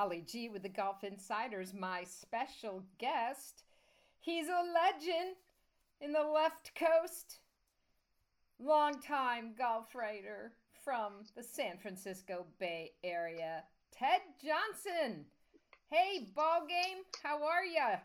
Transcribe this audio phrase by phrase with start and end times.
[0.00, 3.64] Holly G with the Golf Insiders, my special guest.
[4.18, 5.36] He's a legend
[6.00, 7.40] in the left coast,
[8.58, 10.52] longtime golf writer
[10.82, 15.26] from the San Francisco Bay Area, Ted Johnson.
[15.90, 17.98] Hey, ball game, how are you?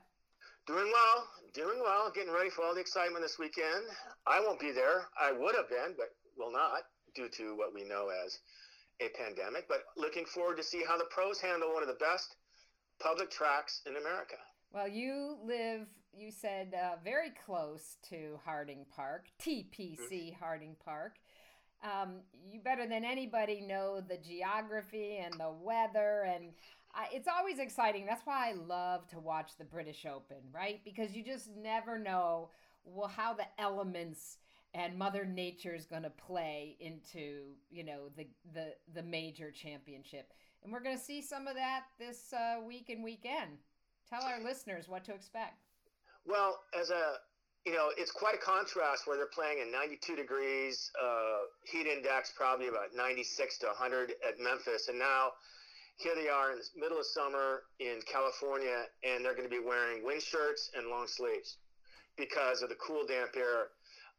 [0.68, 2.12] Doing well, doing well.
[2.14, 3.86] Getting ready for all the excitement this weekend.
[4.27, 5.07] I won't be there.
[5.18, 6.82] I would have been, but will not
[7.16, 8.39] due to what we know as
[9.02, 9.68] a pandemic.
[9.68, 12.36] But looking forward to see how the pros handle one of the best
[13.00, 14.36] public tracks in America.
[14.73, 20.39] Well, you live, you said, uh, very close to Harding Park, TPC mm-hmm.
[20.39, 21.16] Harding Park.
[21.84, 26.53] Um, you better than anybody know the geography and the weather and
[26.95, 28.05] I, it's always exciting.
[28.05, 30.80] That's why I love to watch the British Open, right?
[30.86, 32.50] Because you just never know
[32.86, 34.38] well how the elements
[34.76, 40.34] and Mother Nature is going to play into you know the the the major championship,
[40.64, 43.58] and we're going to see some of that this uh, week and weekend.
[44.08, 45.64] Tell our listeners what to expect.
[46.28, 47.14] Well, as a
[47.66, 52.32] you know, it's quite a contrast where they're playing in 92 degrees, uh, heat index
[52.38, 55.32] probably about 96 to 100 at Memphis, and now
[55.98, 59.64] here they are in the middle of summer in California, and they're going to be
[59.66, 61.58] wearing wind shirts and long sleeves
[62.17, 63.70] because of the cool, damp air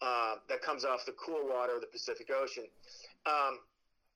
[0.03, 2.65] uh, that comes off the cool water of the Pacific Ocean.
[3.27, 3.59] Um,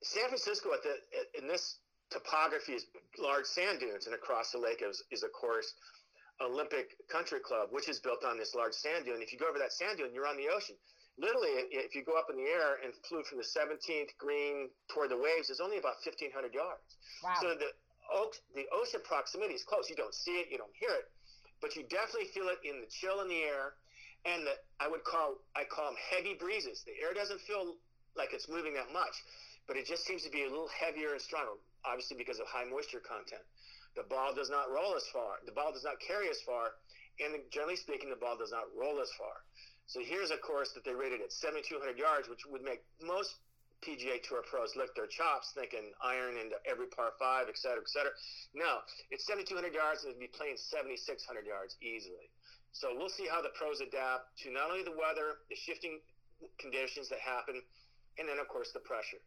[0.03, 0.95] San Francisco, at the
[1.39, 1.77] in this
[2.09, 2.85] topography, is
[3.19, 5.73] large sand dunes, and across the lake is, is of course
[6.41, 9.21] Olympic Country Club, which is built on this large sand dune.
[9.21, 10.75] If you go over that sand dune, you're on the ocean
[11.21, 15.13] literally, if you go up in the air and flew from the 17th green toward
[15.13, 16.97] the waves, it's only about 1,500 yards.
[17.23, 17.37] Wow.
[17.41, 17.69] So the,
[18.55, 19.89] the ocean proximity is close.
[19.89, 21.07] You don't see it, you don't hear it,
[21.61, 23.77] but you definitely feel it in the chill in the air.
[24.25, 26.83] And the, I would call I call them heavy breezes.
[26.85, 27.75] The air doesn't feel
[28.15, 29.15] like it's moving that much,
[29.67, 32.65] but it just seems to be a little heavier and stronger, obviously because of high
[32.65, 33.41] moisture content.
[33.95, 35.39] The ball does not roll as far.
[35.45, 36.71] The ball does not carry as far,
[37.19, 39.43] and generally speaking, the ball does not roll as far.
[39.87, 43.35] So here's a course that they rated at 7,200 yards, which would make most
[43.81, 47.89] PGA Tour pros lick their chops, thinking iron into every par five, et cetera, et
[47.89, 48.11] cetera.
[48.53, 52.29] No, it's 7,200 yards, and they'd be playing 7,600 yards easily.
[52.71, 55.99] So we'll see how the pros adapt to not only the weather, the shifting
[56.57, 57.61] conditions that happen,
[58.17, 59.19] and then, of course, the pressure.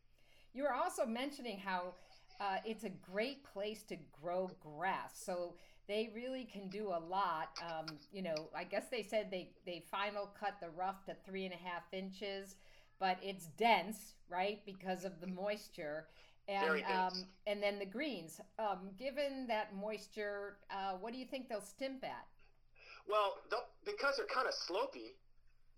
[0.55, 1.95] You were also mentioning how
[2.41, 5.21] uh, it's a great place to grow grass.
[5.25, 5.55] So
[5.87, 7.59] they really can do a lot.
[7.61, 11.45] Um, you know, I guess they said they they final cut the rough to three
[11.45, 12.57] and a half inches,
[13.05, 16.09] but it's dense, right, because of the moisture.
[16.49, 17.13] And um,
[17.47, 18.41] and then the greens.
[18.59, 22.25] Um, given that moisture, uh, what do you think they'll stimp at?
[23.07, 23.45] Well,
[23.85, 25.17] because they're kind of slopy,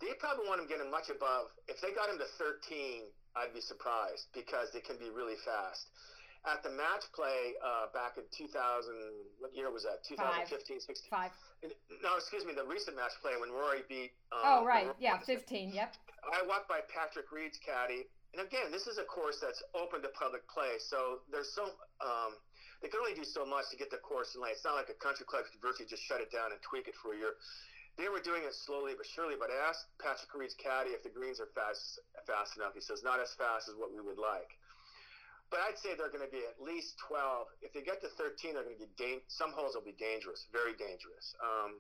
[0.01, 1.51] they probably want them getting much above.
[1.67, 5.91] If they got them to 13, I'd be surprised because they can be really fast
[6.47, 8.95] at the match play uh, back in 2000.
[9.39, 10.07] What year was that?
[10.07, 11.11] 2015, 16.
[11.11, 11.31] Five.
[12.03, 12.55] No, excuse me.
[12.55, 14.15] The recent match play when Rory beat.
[14.31, 15.75] Um, oh right, yeah, 15.
[15.75, 15.95] Yep.
[16.33, 20.11] I walked by Patrick Reed's caddy, and again, this is a course that's open to
[20.13, 20.77] public play.
[20.83, 21.71] So there's so
[22.03, 22.37] um,
[22.83, 24.53] they can only do so much to get the course in lane.
[24.53, 26.97] It's not like a country club could virtually just shut it down and tweak it
[26.99, 27.39] for a year.
[27.97, 29.41] They were doing it slowly but surely.
[29.41, 32.77] But I asked Patrick Reed's caddy if the greens are fast fast enough.
[32.77, 34.53] He says not as fast as what we would like
[35.51, 37.47] but I'd say they're going to be at least 12.
[37.63, 40.47] If they get to 13, they're going to be da- some holes will be dangerous,
[40.51, 41.35] very dangerous.
[41.39, 41.79] Um,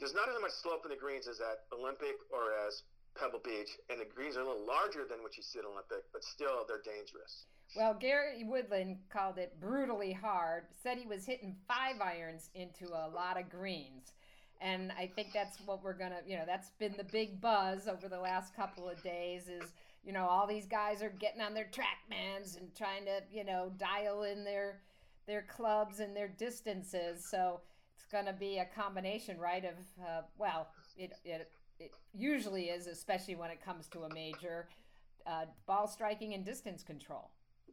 [0.00, 2.84] there's not as much slope in the greens as at Olympic or as
[3.18, 6.04] Pebble Beach, and the greens are a little larger than what you see at Olympic,
[6.12, 7.46] but still they're dangerous.
[7.76, 10.64] Well, Gary Woodland called it brutally hard.
[10.82, 14.12] Said he was hitting five irons into a lot of greens.
[14.60, 18.08] And I think that's what we're gonna, you know, that's been the big buzz over
[18.08, 19.70] the last couple of days is
[20.06, 23.72] you know, all these guys are getting on their TrackMans and trying to, you know,
[23.76, 24.80] dial in their
[25.26, 27.26] their clubs and their distances.
[27.28, 27.60] So
[27.96, 29.64] it's going to be a combination, right?
[29.64, 34.68] Of uh, well, it, it it usually is, especially when it comes to a major
[35.26, 37.30] uh, ball striking and distance control.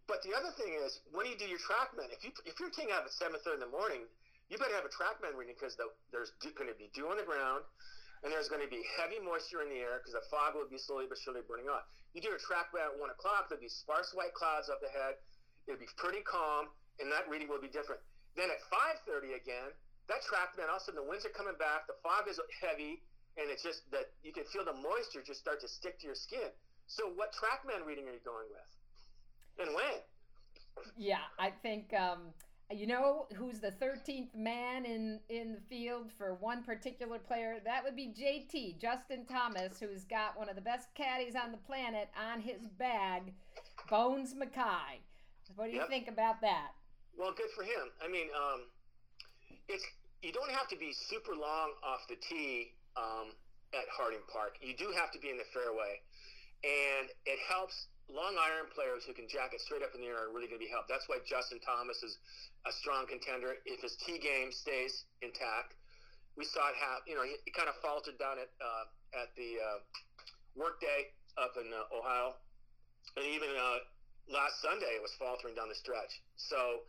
[0.08, 2.92] But the other thing is, when you do your TrackMan, if you if you're taking
[2.92, 4.04] out at seven thirty in the morning,
[4.52, 7.24] you better have a TrackMan reading because the, there's going to be dew on the
[7.24, 7.64] ground
[8.24, 10.80] and there's going to be heavy moisture in the air because the fog will be
[10.80, 11.88] slowly but surely burning off.
[12.16, 15.20] You do a track at one o'clock, there'll be sparse white clouds up ahead.
[15.68, 16.68] It'll be pretty calm,
[17.00, 18.04] and that reading will be different.
[18.36, 19.72] Then at 5:30 again,
[20.12, 23.00] that TrackMan, all of a sudden the winds are coming back, the fog is heavy,
[23.38, 26.16] and it's just that you can feel the moisture just start to stick to your
[26.16, 26.52] skin.
[26.88, 30.86] So, what TrackMan reading are you going with, and when?
[30.98, 31.94] Yeah, I think.
[31.94, 32.34] Um
[32.72, 37.84] you know who's the 13th man in in the field for one particular player that
[37.84, 42.10] would be jt justin thomas who's got one of the best caddies on the planet
[42.18, 43.34] on his bag
[43.90, 45.02] bones mackay
[45.56, 45.90] what do you yep.
[45.90, 46.72] think about that
[47.18, 47.94] Well, good for him.
[48.04, 48.66] I mean, um,
[49.68, 49.86] it's
[50.22, 53.34] you don't have to be super long off the tee um,
[53.74, 54.58] at Harding Park.
[54.62, 56.02] You do have to be in the fairway,
[56.64, 60.28] and it helps long iron players who can jack it straight up in the air
[60.28, 60.92] are really going to be helped.
[60.92, 62.20] That's why Justin Thomas is
[62.68, 65.76] a strong contender if his tee game stays intact.
[66.36, 69.30] We saw it have, you know, he, he kind of faltered down at uh, at
[69.38, 69.80] the uh,
[70.58, 72.34] workday up in uh, Ohio,
[73.18, 73.80] and even uh,
[74.30, 76.22] last Sunday it was faltering down the stretch.
[76.38, 76.86] So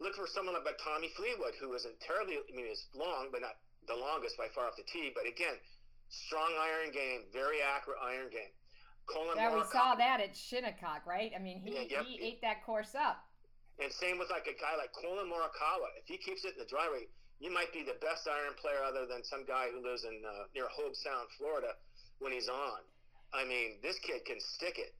[0.00, 3.60] look for someone like Tommy Fleetwood, who isn't terribly, I mean, is long, but not
[3.90, 5.10] the longest by far off the tee.
[5.10, 5.58] But again,
[6.08, 8.54] strong iron game, very accurate iron game.
[9.10, 11.32] Collin yeah, we saw that at Shinnecock, right?
[11.34, 12.06] I mean, he, yeah, yep.
[12.06, 13.26] he ate that course up.
[13.82, 15.90] And same with like a guy like Collin Morikawa.
[15.98, 17.10] If he keeps it in the driveway,
[17.40, 20.46] you might be the best iron player other than some guy who lives in uh,
[20.54, 21.74] near Hobe Sound, Florida,
[22.20, 22.84] when he's on.
[23.32, 24.94] I mean, this kid can stick it.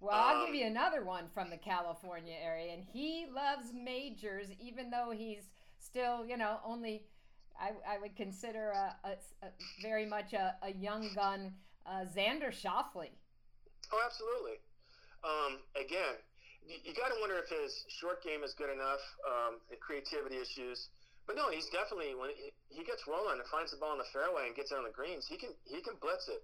[0.00, 4.48] Well, I'll give um, you another one from the California area, and he loves majors,
[4.58, 5.44] even though he's
[5.78, 7.04] still, you know, only.
[7.60, 9.12] I, I would consider a, a,
[9.46, 9.50] a
[9.80, 11.52] very much a, a young gun,
[11.86, 13.10] uh, Xander Schauffele.
[13.92, 14.58] Oh, absolutely.
[15.22, 16.16] Um, again,
[16.66, 20.88] you, you got to wonder if his short game is good enough, um, creativity issues.
[21.26, 24.10] But no, he's definitely when he, he gets rolling and finds the ball in the
[24.10, 26.42] fairway and gets it on the greens, he can he can blitz it.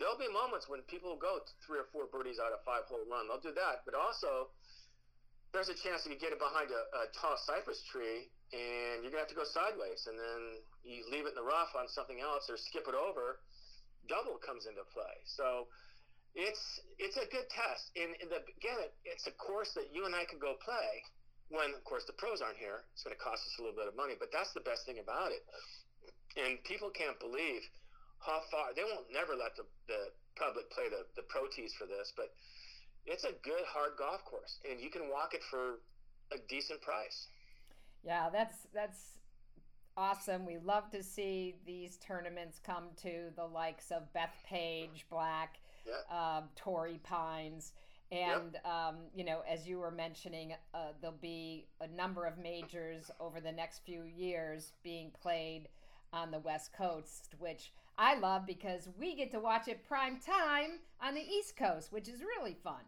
[0.00, 3.28] There'll be moments when people go three or four birdies out of five hole run.
[3.28, 4.50] They'll do that, but also
[5.52, 9.24] there's a chance you get it behind a, a tall cypress tree and you're gonna
[9.24, 10.40] have to go sideways, and then
[10.84, 13.40] you leave it in the rough on something else or skip it over.
[14.08, 15.16] Double comes into play.
[15.24, 15.68] So
[16.34, 17.94] it's it's a good test.
[17.96, 21.06] And, and the, again, it, it's a course that you and I can go play
[21.48, 22.84] when, of course, the pros aren't here.
[22.92, 24.98] It's going to cost us a little bit of money, but that's the best thing
[24.98, 25.44] about it.
[26.34, 27.62] And people can't believe
[28.18, 31.86] how far they won't never let the, the public play the, the pro tees for
[31.86, 32.32] this, but
[33.04, 35.84] it's a good hard golf course, and you can walk it for
[36.32, 37.28] a decent price.
[38.04, 39.18] Yeah, that's that's
[39.96, 40.44] awesome.
[40.44, 46.36] We love to see these tournaments come to the likes of Bethpage, Black, yeah.
[46.36, 47.72] um, Torrey Pines.
[48.12, 48.66] And, yep.
[48.66, 53.40] um, you know, as you were mentioning, uh, there'll be a number of majors over
[53.40, 55.68] the next few years being played
[56.12, 60.78] on the West Coast, which I love because we get to watch it prime time
[61.02, 62.82] on the East Coast, which is really fun.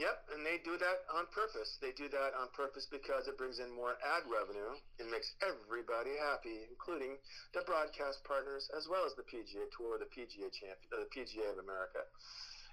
[0.00, 1.76] Yep, and they do that on purpose.
[1.84, 6.16] They do that on purpose because it brings in more ad revenue and makes everybody
[6.16, 7.20] happy, including
[7.52, 11.52] the broadcast partners as well as the PGA Tour, the PGA champ, uh, the PGA
[11.52, 12.00] of America.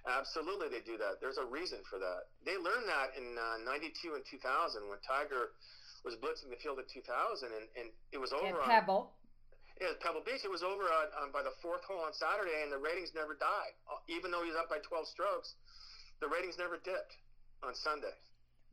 [0.07, 1.19] Absolutely, they do that.
[1.19, 2.31] There's a reason for that.
[2.47, 5.51] They learned that in uh, '92 and 2000 when Tiger
[6.07, 7.03] was blitzing the field in 2000,
[7.51, 8.63] and, and it was over.
[8.63, 9.11] At Pebble.
[9.11, 10.47] On, yeah, Pebble Beach.
[10.47, 13.35] It was over on, on, by the fourth hole on Saturday, and the ratings never
[13.35, 15.59] died, uh, even though he was up by 12 strokes
[16.21, 17.17] the ratings never dipped
[17.63, 18.13] on Sunday.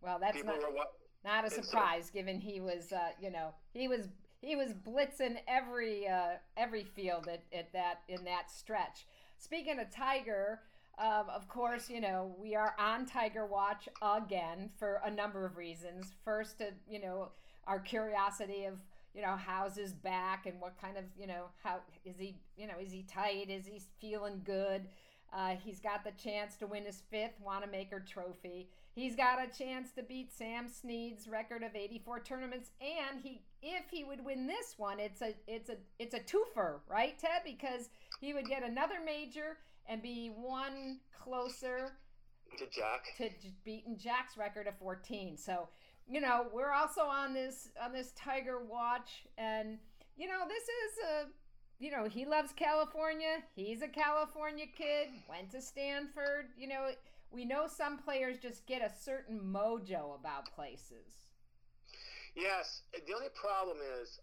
[0.02, 0.88] Well, that's People not,
[1.24, 4.08] not a surprise, so, given he was, uh, you know, he was
[4.40, 9.06] he was blitzing every uh, every field at, at that in that stretch.
[9.38, 10.60] Speaking of Tiger,
[10.98, 15.56] um, of course, you know we are on Tiger Watch again for a number of
[15.56, 16.12] reasons.
[16.24, 17.30] First, to, you know,
[17.66, 18.74] our curiosity of
[19.14, 22.66] you know how's his back and what kind of you know how is he you
[22.66, 23.48] know is he tight?
[23.48, 24.88] Is he feeling good?
[25.34, 28.68] Uh, he's got the chance to win his fifth Wanamaker trophy.
[28.94, 33.90] He's got a chance to beat Sam Snead's record of 84 tournaments, and he, if
[33.90, 37.42] he would win this one, it's a, it's a, it's a twofer, right, Ted?
[37.44, 37.88] Because
[38.20, 41.94] he would get another major and be one closer
[42.56, 43.28] to Jack to
[43.64, 45.36] beating Jack's record of 14.
[45.36, 45.68] So,
[46.06, 49.78] you know, we're also on this on this Tiger watch, and
[50.16, 51.26] you know, this is a
[51.78, 53.42] you know, he loves California.
[53.54, 56.46] He's a California kid, went to Stanford.
[56.56, 56.90] You know,
[57.30, 61.26] we know some players just get a certain mojo about places.
[62.36, 62.82] Yes.
[62.92, 64.20] The only problem is,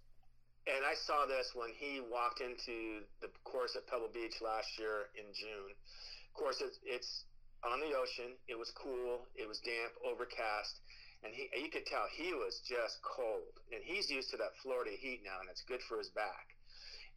[0.68, 5.10] and I saw this when he walked into the course at Pebble Beach last year
[5.18, 5.74] in June.
[5.74, 7.26] Of course, it's, it's
[7.64, 8.38] on the ocean.
[8.48, 9.28] It was cool.
[9.36, 10.80] It was damp, overcast.
[11.24, 13.60] And he, you could tell he was just cold.
[13.74, 16.56] And he's used to that Florida heat now, and it's good for his back.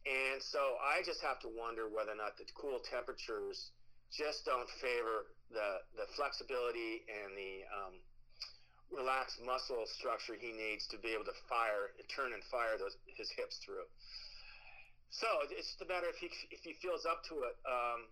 [0.05, 3.73] And so I just have to wonder whether or not the cool temperatures
[4.13, 7.95] just don't favor the the flexibility and the um,
[8.93, 13.33] relaxed muscle structure he needs to be able to fire, turn and fire those his
[13.33, 13.85] hips through.
[15.09, 17.55] So it's just a matter if he if he feels up to it.
[17.65, 18.05] Um,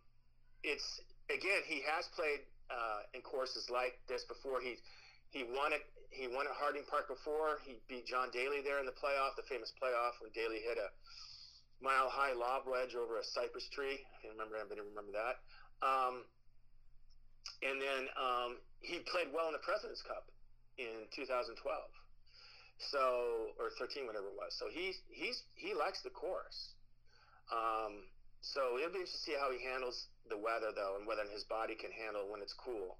[0.65, 2.41] it's again he has played
[2.73, 4.65] uh, in courses like this before.
[4.65, 4.81] He
[5.29, 5.85] he won it.
[6.13, 7.57] He won at Harding Park before.
[7.65, 10.89] He beat John Daly there in the playoff, the famous playoff when Daly hit a
[11.83, 13.99] mile high lob wedge over a cypress tree.
[13.99, 15.43] I can't remember anybody remember that.
[15.83, 16.23] Um,
[17.59, 20.31] and then um, he played well in the President's Cup
[20.79, 21.59] in 2012.
[22.89, 24.55] So or 13, whatever it was.
[24.57, 26.73] So he he's he likes the course.
[27.51, 28.07] Um,
[28.41, 31.43] so it'll be interesting to see how he handles the weather though, and whether his
[31.45, 32.97] body can handle when it's cool.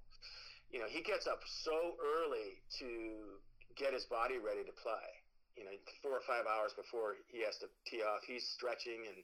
[0.72, 3.40] You know, he gets up so early to
[3.76, 5.23] get his body ready to play.
[5.56, 9.24] You know, four or five hours before he has to tee off, he's stretching and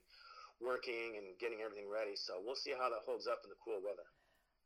[0.62, 2.15] working and getting everything ready.
[2.15, 4.05] So we'll see how that holds up in the cool weather.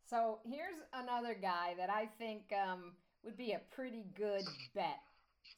[0.10, 2.94] So here's another guy that I think um,
[3.24, 4.44] would be a pretty good
[4.76, 5.00] bet,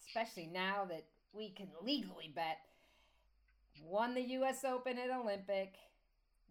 [0.08, 2.60] especially now that we can legally bet.
[3.84, 4.64] Won the U.S.
[4.64, 5.76] Open at Olympic,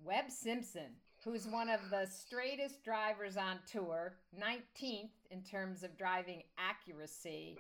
[0.04, 6.42] Webb Simpson, who's one of the straightest drivers on tour, 19th in terms of driving
[6.58, 7.56] accuracy.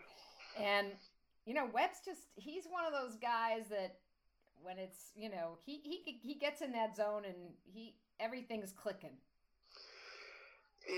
[0.60, 0.88] And,
[1.46, 3.96] you know, Webb's just, he's one of those guys that
[4.62, 9.16] when it's, you know, he, he, he gets in that zone and he, everything's clicking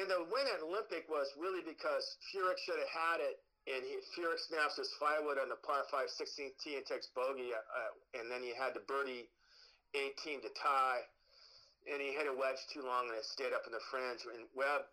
[0.07, 3.99] know, the win at Olympic was really because Furyk should have had it, and he,
[4.15, 7.93] Furyk snaps his five wood on the par 5 16th tee and takes bogey, uh,
[8.19, 9.31] and then he had the birdie
[9.95, 11.03] 18 to tie,
[11.91, 14.27] and he hit a wedge too long and it stayed up in the fringe.
[14.27, 14.91] And Webb,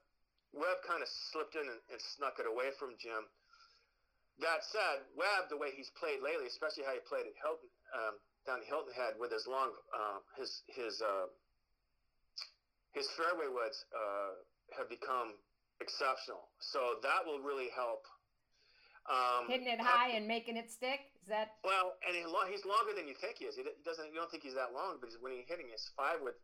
[0.54, 3.26] Webb kind of slipped in and, and snuck it away from Jim.
[4.42, 8.14] That said, Webb, the way he's played lately, especially how he played at Hilton, um,
[8.50, 11.30] down at Hilton Head with his long, uh, his his uh,
[12.98, 13.86] his fairway woods.
[13.94, 14.42] Uh,
[14.78, 15.38] have become
[15.82, 16.50] exceptional.
[16.60, 18.06] So that will really help.
[19.04, 21.12] Um, Hitting it high and making it stick.
[21.20, 22.00] Is that well?
[22.08, 23.56] And he, he's longer than you think he is.
[23.60, 24.12] He doesn't.
[24.12, 26.36] You don't think he's that long, but he's, when he's hitting his five wood.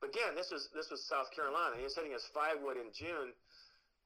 [0.00, 1.76] But again, this was this was South Carolina.
[1.76, 3.36] He was hitting his five wood in June,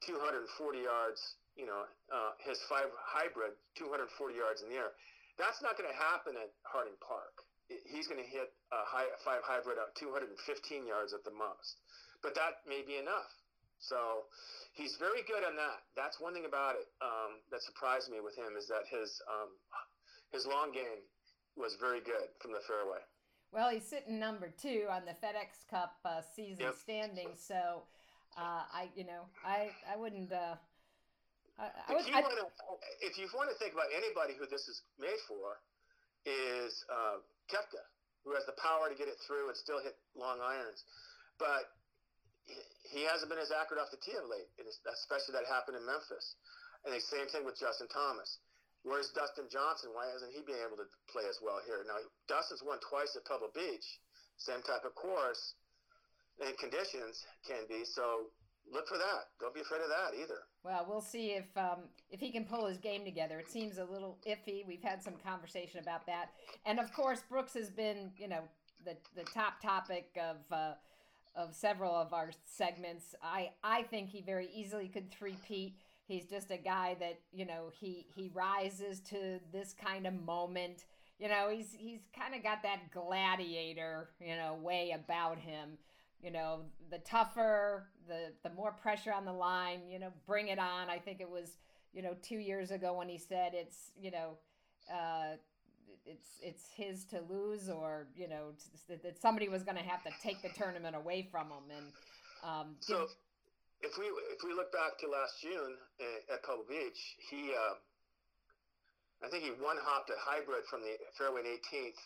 [0.03, 1.39] 240 yards.
[1.55, 4.97] You know, uh, his five hybrid, 240 yards in the air.
[5.37, 7.45] That's not going to happen at Harding Park.
[7.69, 10.33] He's going to hit a high, five hybrid at 215
[10.85, 11.81] yards at the most.
[12.21, 13.29] But that may be enough
[13.83, 14.31] so
[14.71, 15.83] he's very good on that.
[15.95, 19.51] That's one thing about it um, that surprised me with him is that his um,
[20.31, 21.03] his long game
[21.57, 23.03] was very good from the fairway.
[23.51, 26.75] Well, he's sitting number two on the FedEx Cup uh, season yep.
[26.75, 27.43] standings.
[27.45, 27.83] So
[28.37, 30.31] uh, I, you know, I I wouldn't.
[30.31, 30.55] Uh,
[31.59, 32.49] I, I would, I, wanna,
[33.05, 35.61] if you want to think about anybody who this is made for,
[36.25, 37.83] is uh, Koepka,
[38.25, 40.81] who has the power to get it through and still hit long irons.
[41.37, 41.69] But
[42.89, 44.49] he hasn't been as accurate off the tee of late,
[44.87, 46.35] especially that happened in Memphis.
[46.83, 48.41] And the same thing with Justin Thomas.
[48.83, 49.95] Where's Dustin Johnson?
[49.95, 51.79] Why hasn't he been able to play as well here?
[51.87, 53.87] Now, Dustin's won twice at Pebble Beach,
[54.35, 55.55] same type of course
[56.41, 57.85] and conditions can be.
[57.85, 58.33] So
[58.71, 59.29] look for that.
[59.39, 60.39] Don't be afraid of that either.
[60.63, 63.39] Well, we'll see if um, if he can pull his game together.
[63.39, 64.65] It seems a little iffy.
[64.65, 66.29] We've had some conversation about that,
[66.65, 68.41] and of course, Brooks has been, you know,
[68.85, 70.37] the the top topic of.
[70.51, 70.73] Uh,
[71.35, 73.15] of several of our segments.
[73.23, 75.75] I I think he very easily could three-peat.
[76.05, 80.85] He's just a guy that you know he he rises to this kind of moment.
[81.19, 85.77] You know he's he's kind of got that gladiator you know way about him.
[86.23, 89.81] You know the tougher, the the more pressure on the line.
[89.89, 90.89] You know bring it on.
[90.89, 91.57] I think it was
[91.93, 94.37] you know two years ago when he said it's you know.
[94.91, 95.35] Uh,
[96.05, 98.51] it's it's his to lose, or you know
[98.89, 101.63] that somebody was going to have to take the tournament away from him.
[101.71, 101.85] And
[102.43, 103.07] um, so,
[103.81, 107.75] if we if we look back to last June uh, at Pebble Beach, he uh,
[109.23, 111.99] I think he one hopped a hybrid from the fairway 18th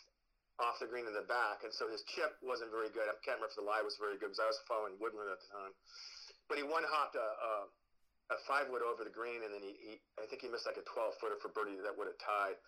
[0.58, 3.06] off the green in the back, and so his chip wasn't very good.
[3.06, 5.38] I can't remember if the lie was very good because I was following Woodland at
[5.38, 5.72] the time.
[6.50, 7.52] But he one hopped a, a,
[8.34, 10.80] a five wood over the green, and then he, he I think he missed like
[10.80, 12.58] a 12 footer for birdie that would have tied.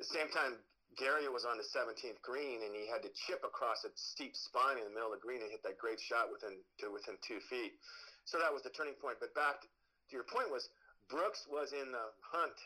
[0.00, 0.56] At the same time,
[0.96, 4.80] Gary was on the 17th green, and he had to chip across a steep spine
[4.80, 7.44] in the middle of the green and hit that great shot within to within two
[7.52, 7.76] feet.
[8.24, 9.20] So that was the turning point.
[9.20, 10.72] But back to your point was
[11.12, 12.56] Brooks was in the hunt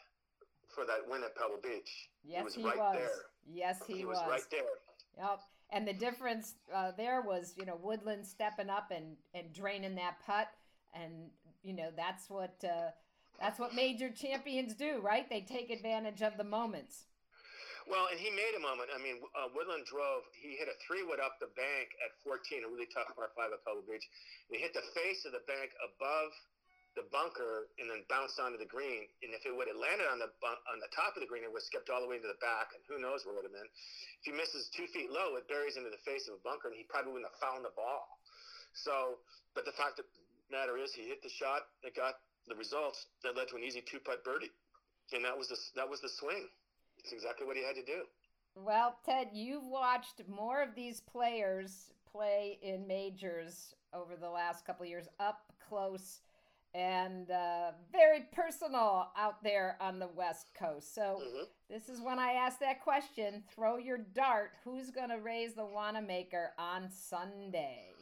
[0.74, 2.10] for that win at Pebble Beach.
[2.24, 2.96] Yes, he was he right was.
[2.96, 3.18] there.
[3.46, 4.18] Yes, he, he was.
[4.18, 4.60] was right there.
[5.18, 5.40] Yep.
[5.72, 10.16] And the difference uh, there was, you know, Woodland stepping up and, and draining that
[10.24, 10.48] putt,
[10.94, 11.30] and
[11.62, 12.90] you know that's what uh,
[13.40, 15.28] that's what major champions do, right?
[15.28, 17.06] They take advantage of the moments.
[17.90, 18.94] Well, and he made a moment.
[18.94, 20.22] I mean, uh, Woodland drove.
[20.38, 23.50] He hit a three wood up the bank at 14, a really tough par five
[23.50, 24.06] at Pebble Beach.
[24.46, 26.30] And he hit the face of the bank above
[26.92, 29.08] the bunker and then bounced onto the green.
[29.25, 31.50] And if it would have landed on the on the top of the green, it
[31.52, 33.49] would have skipped all the way into the back, and who knows where it would
[33.49, 33.70] have been.
[34.20, 36.76] If he misses two feet low, it buries into the face of a bunker, and
[36.76, 38.20] he probably wouldn't have found the ball.
[38.76, 39.20] So,
[39.56, 43.08] but the fact of the matter is, he hit the shot that got the results
[43.25, 44.52] that led to an easy two putt birdie,
[45.16, 46.49] and that was the that was the swing.
[47.00, 48.04] It's exactly what he had to do.
[48.54, 54.84] Well, Ted, you've watched more of these players play in majors over the last couple
[54.84, 56.20] years up close
[56.74, 60.94] and uh, very personal out there on the West Coast.
[60.94, 61.48] So, Mhm.
[61.68, 64.52] this is when I ask that question throw your dart.
[64.64, 67.92] Who's going to raise the Wanamaker on Sunday?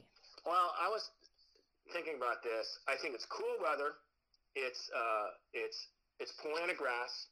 [0.44, 1.10] Well, I was
[1.92, 2.78] thinking about this.
[2.86, 3.96] I think it's cool weather.
[4.54, 7.28] It's uh, it's it's Poa annua grass,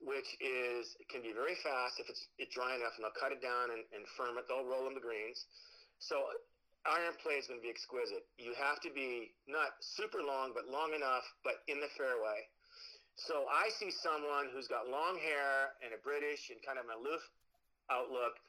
[0.00, 3.32] which is it can be very fast if it's it's dry enough, and they'll cut
[3.32, 4.46] it down and, and firm it.
[4.48, 5.46] They'll roll them the greens.
[5.98, 6.26] So
[6.86, 8.26] iron play is going to be exquisite.
[8.38, 12.46] You have to be not super long, but long enough, but in the fairway.
[13.14, 16.96] So I see someone who's got long hair and a British and kind of an
[16.96, 17.22] aloof
[17.92, 18.40] outlook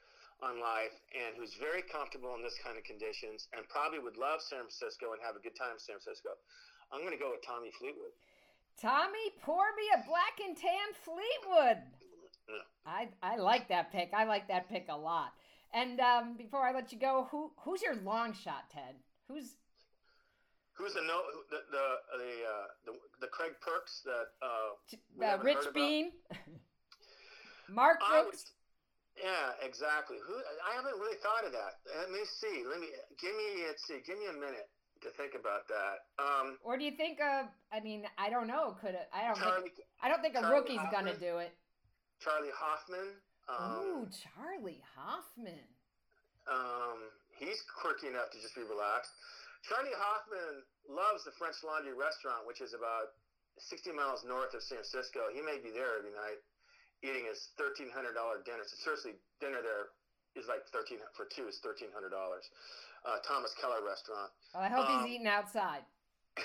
[0.42, 4.42] on life and who's very comfortable in this kind of conditions and probably would love
[4.42, 6.36] San Francisco and have a good time in San Francisco.
[6.92, 8.12] I'm going to go with Tommy Fleetwood.
[8.82, 11.80] Tommy, pour me a black and tan Fleetwood.
[12.86, 14.12] I I like that pick.
[14.14, 15.32] I like that pick a lot.
[15.74, 18.96] And um, before I let you go, who who's your long shot, Ted?
[19.28, 19.56] Who's
[20.74, 21.86] Who's the no the the
[22.18, 26.10] the uh, the, the Craig Perks that uh, uh, Rich Beem?
[27.70, 28.54] Mark Brooks.
[29.18, 31.78] yeah exactly who I haven't really thought of that.
[32.00, 32.64] Let me see.
[32.70, 32.88] Let me
[33.22, 34.02] give me let's see.
[34.06, 34.70] Give me a minute
[35.02, 36.10] to think about that.
[36.18, 39.78] Um, Or do you think uh I mean, I don't know, could I don't think
[40.02, 41.54] I don't think a Charlie rookie's gonna do it.
[42.20, 43.22] Charley Hoffman.
[43.50, 45.68] Um, Charley Hoffman.
[46.48, 47.00] Um,
[47.36, 49.12] he's quirky enough to just be relaxed.
[49.68, 53.16] Charley Hoffman loves the French Laundry restaurant, which is about
[53.60, 55.32] 60 miles north of San Francisco.
[55.32, 56.40] He may be there every night
[57.04, 57.92] eating his $1,300
[58.48, 58.64] dinner.
[58.64, 59.92] So seriously, dinner there
[60.40, 61.92] is like 13 for two is $1,300.
[61.92, 64.32] Uh, Thomas Keller restaurant.
[64.56, 65.84] Well, I hope Um, he's eating outside.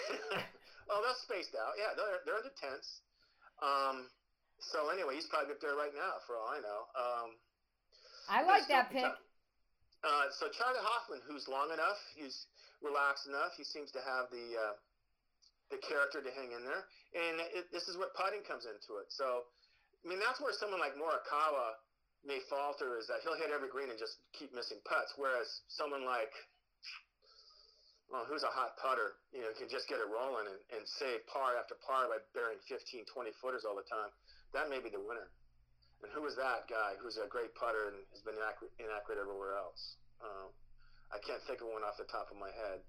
[0.91, 1.79] oh, they're spaced out.
[1.79, 3.07] Yeah, they're, they're in the tents.
[3.63, 4.11] Um,
[4.61, 6.81] so anyway, he's probably up there right now, for all I know.
[6.95, 7.29] Um,
[8.29, 9.07] I like that pick.
[9.07, 12.47] Uh, so Charley Hoffman, who's long enough, he's
[12.83, 13.55] relaxed enough.
[13.59, 14.75] He seems to have the uh,
[15.75, 19.11] the character to hang in there, and it, this is what putting comes into it.
[19.13, 19.45] So,
[20.01, 21.77] I mean, that's where someone like Morikawa
[22.25, 26.07] may falter is that he'll hit every green and just keep missing putts, whereas someone
[26.07, 26.33] like
[28.09, 31.21] well, who's a hot putter, you know, can just get it rolling and, and save
[31.29, 34.09] par after par by burying 15, 20 footers all the time.
[34.53, 35.29] That may be the winner.
[36.03, 39.59] And who is that guy who's a great putter and has been inaccurate, inaccurate everywhere
[39.59, 39.99] else?
[40.23, 40.55] Um,
[41.11, 42.81] I can't think of one off the top of my head.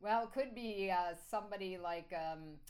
[0.00, 2.60] Well, it could be uh, somebody like, um,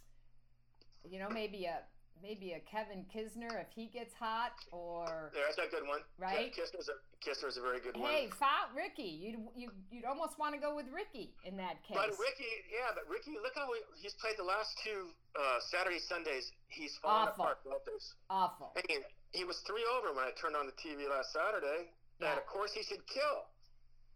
[1.05, 1.83] you know, maybe a
[2.23, 6.01] maybe a Kevin Kisner if he gets hot, or Yeah, that's a good one.
[6.19, 6.53] Right?
[6.53, 8.11] Yeah, Kisner's a, Kisner's a very good one.
[8.11, 9.03] hey, foul Rickie.
[9.09, 11.97] You'd you you'd almost want to go with Rickie in that case.
[11.97, 15.99] But Rickie, yeah, but Ricky, look how he, he's played the last two uh, Saturday
[16.01, 16.53] Sundays.
[16.69, 17.45] He's fallen Awful.
[17.45, 18.07] apart both days.
[18.31, 18.73] Awful.
[18.77, 19.01] I mean,
[19.33, 22.31] he was three over when I turned on the TV last Saturday, Yeah.
[22.33, 23.47] and of course he should kill.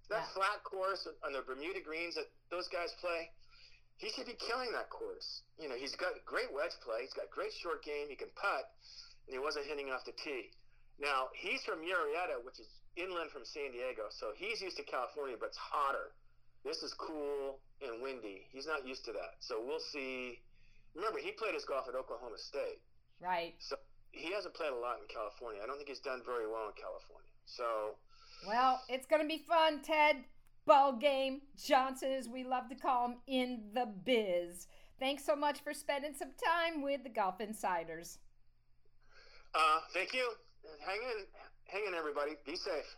[0.09, 0.35] That Yeah.
[0.35, 3.31] flat course on the Bermuda greens that those guys play,
[4.01, 5.45] he should be killing that course.
[5.61, 8.65] You know, he's got great wedge play, he's got great short game, he can putt,
[9.29, 10.51] and he wasn't hitting off the tee.
[10.99, 15.37] Now he's from Murrieta, which is inland from San Diego, so he's used to California,
[15.39, 16.17] but it's hotter.
[16.65, 18.49] This is cool and windy.
[18.53, 20.41] He's not used to that, so we'll see.
[20.97, 22.81] Remember, he played his golf at Oklahoma State
[23.21, 23.55] Right.
[23.61, 23.77] so
[24.13, 25.61] he hasn't played a lot in California.
[25.63, 27.31] I don't think he's done very well in California.
[27.47, 27.95] So
[28.49, 30.25] Well, it's going to be fun, Ted.
[30.67, 31.43] Ball game.
[31.57, 34.67] Johnson, as we love to call him, in the biz.
[34.99, 38.19] Thanks so much for spending some time with the Golf Insiders.
[39.55, 40.31] uh, thank you.
[40.87, 41.25] Hang in,
[41.65, 42.33] hang in, everybody.
[42.45, 42.95] Be safe.